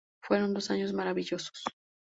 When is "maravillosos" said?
0.93-1.63